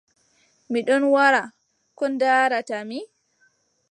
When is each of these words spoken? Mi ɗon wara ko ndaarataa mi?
Mi 0.71 0.79
ɗon 0.87 1.03
wara 1.13 1.41
ko 1.97 2.03
ndaarataa 2.13 2.83
mi? 2.89 2.99